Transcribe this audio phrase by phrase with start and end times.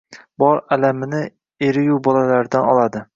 [0.43, 1.21] Bor alamini
[1.69, 3.05] eriyu bolalaridan oladi